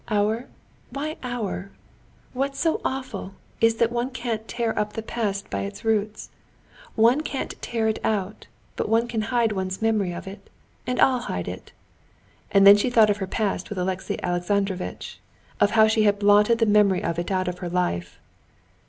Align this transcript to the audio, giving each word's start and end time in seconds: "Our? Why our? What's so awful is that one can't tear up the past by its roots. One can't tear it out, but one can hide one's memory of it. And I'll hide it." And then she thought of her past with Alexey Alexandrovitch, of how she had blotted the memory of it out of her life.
"Our? 0.09 0.47
Why 0.89 1.17
our? 1.21 1.69
What's 2.33 2.59
so 2.59 2.81
awful 2.83 3.35
is 3.59 3.75
that 3.75 3.91
one 3.91 4.09
can't 4.09 4.47
tear 4.47 4.73
up 4.75 4.93
the 4.93 5.03
past 5.03 5.51
by 5.51 5.59
its 5.61 5.85
roots. 5.85 6.31
One 6.95 7.21
can't 7.21 7.53
tear 7.61 7.87
it 7.87 7.99
out, 8.03 8.47
but 8.75 8.89
one 8.89 9.07
can 9.07 9.21
hide 9.21 9.51
one's 9.51 9.79
memory 9.79 10.11
of 10.11 10.25
it. 10.25 10.49
And 10.87 10.99
I'll 10.99 11.19
hide 11.19 11.47
it." 11.47 11.71
And 12.49 12.65
then 12.65 12.77
she 12.77 12.89
thought 12.89 13.11
of 13.11 13.17
her 13.17 13.27
past 13.27 13.69
with 13.69 13.77
Alexey 13.77 14.17
Alexandrovitch, 14.23 15.19
of 15.59 15.69
how 15.77 15.85
she 15.87 16.01
had 16.01 16.17
blotted 16.17 16.57
the 16.57 16.65
memory 16.65 17.03
of 17.03 17.19
it 17.19 17.29
out 17.29 17.47
of 17.47 17.59
her 17.59 17.69
life. 17.69 18.17